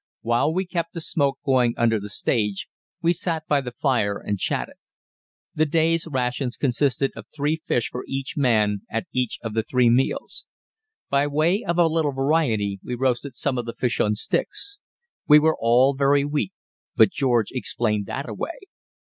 While 0.21 0.51
we 0.51 0.65
kept 0.65 0.95
the 0.95 0.99
smoke 0.99 1.37
going 1.45 1.75
under 1.77 1.99
the 1.99 2.09
stage, 2.09 2.67
we 3.03 3.13
sat 3.13 3.45
by 3.47 3.61
the 3.61 3.71
fire 3.71 4.17
and 4.17 4.39
chatted. 4.39 4.77
The 5.53 5.67
day's 5.67 6.07
rations 6.07 6.57
consisted 6.57 7.11
of 7.15 7.27
three 7.31 7.61
fish 7.67 7.87
for 7.91 8.03
each 8.07 8.33
man 8.35 8.81
at 8.89 9.05
each 9.11 9.37
of 9.43 9.53
the 9.53 9.61
three 9.61 9.91
meals. 9.91 10.47
By 11.11 11.27
way 11.27 11.63
of 11.63 11.77
a 11.77 11.85
little 11.85 12.13
variety 12.13 12.79
we 12.83 12.95
roasted 12.95 13.35
some 13.35 13.59
of 13.59 13.65
the 13.65 13.75
fish 13.75 13.99
on 13.99 14.15
sticks. 14.15 14.79
We 15.27 15.37
were 15.37 15.55
all 15.59 15.93
very 15.93 16.25
weak, 16.25 16.53
but 16.95 17.11
George 17.11 17.51
explained 17.51 18.07
that 18.07 18.27
away. 18.27 18.57